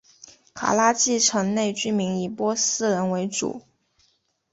[0.55, 3.61] 卡拉季城内居民以波斯人为主。